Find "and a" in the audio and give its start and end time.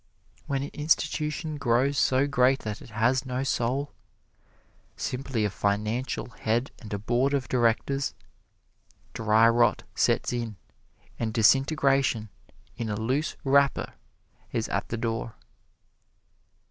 6.79-6.97